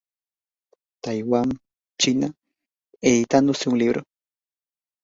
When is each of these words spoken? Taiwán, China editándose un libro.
Taiwán, 1.03 1.51
China 1.99 2.33
editándose 3.01 3.69
un 3.69 3.77
libro. 3.77 4.01